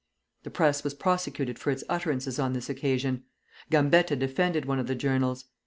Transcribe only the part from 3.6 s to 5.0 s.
Gambetta defended one of the